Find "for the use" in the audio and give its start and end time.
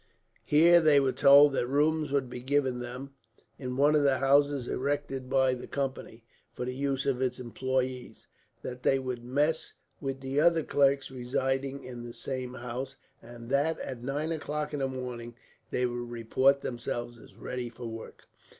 6.55-7.05